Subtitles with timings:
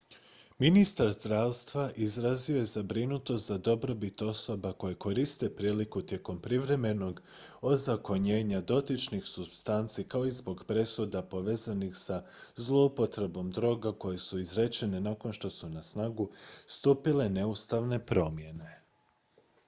[0.59, 7.21] ministar zdravstva izrazio je zabrinutost za dobrobit osoba koje koriste priliku tijekom privremenog
[7.61, 12.23] ozakonjenja dotičnih supstanci kao i zbog presuda povezanih sa
[12.55, 16.29] zlouporabom droga koje su izrečene nakon što su na snagu
[16.67, 18.77] stupile neustavne promjene